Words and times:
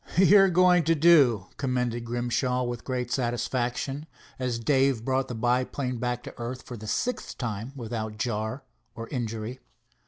"You're 0.17 0.49
going 0.49 0.83
to 0.85 0.95
do," 0.95 1.45
commended 1.57 2.05
Grimshaw 2.05 2.63
with 2.63 2.83
great 2.83 3.11
satisfaction, 3.11 4.07
as 4.39 4.57
Dave 4.57 5.05
brought 5.05 5.27
the 5.27 5.35
biplane 5.35 5.97
back 5.99 6.23
to 6.23 6.33
earth 6.39 6.63
for 6.63 6.75
the 6.75 6.87
sixth 6.87 7.37
time 7.37 7.71
without 7.75 8.17
jar 8.17 8.63
or 8.95 9.07
injury. 9.09 9.59